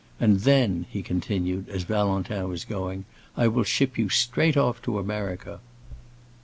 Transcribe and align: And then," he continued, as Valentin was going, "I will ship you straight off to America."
And 0.19 0.39
then," 0.39 0.87
he 0.89 1.03
continued, 1.03 1.69
as 1.69 1.83
Valentin 1.83 2.49
was 2.49 2.65
going, 2.65 3.05
"I 3.37 3.47
will 3.47 3.61
ship 3.63 3.99
you 3.99 4.09
straight 4.09 4.57
off 4.57 4.81
to 4.81 4.97
America." 4.97 5.59